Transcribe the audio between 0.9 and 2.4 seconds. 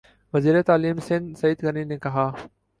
Sindh Saeed Ghani نےکہا